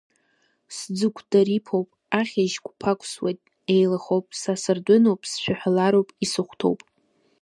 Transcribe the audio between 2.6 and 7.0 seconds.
қәԥақәсуеит, еилахоуп, са сардәыноуп, сшәаҳәалароуп, исыхәҭоуп.